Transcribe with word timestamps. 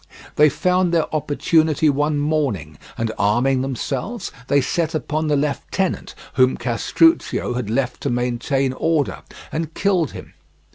They 0.35 0.49
found 0.49 0.91
their 0.91 1.05
opportunity 1.15 1.87
one 1.87 2.17
morning, 2.17 2.79
and 2.97 3.11
arming 3.19 3.61
themselves, 3.61 4.31
they 4.47 4.59
set 4.59 4.95
upon 4.95 5.27
the 5.27 5.35
lieutenant 5.35 6.15
whom 6.33 6.57
Castruccio 6.57 7.53
had 7.53 7.69
left 7.69 8.01
to 8.01 8.09
maintain 8.09 8.73
order 8.73 9.21
and 9.51 9.75
killed 9.75 10.13
him. 10.13 10.33